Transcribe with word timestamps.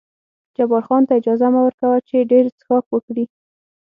جبار 0.55 0.83
خان 0.87 1.01
ته 1.07 1.13
اجازه 1.19 1.47
مه 1.53 1.61
ور 1.63 1.73
کوه 1.81 1.97
چې 2.07 2.27
ډېر 2.31 2.45
څښاک 2.57 2.85
وکړي. 2.89 3.25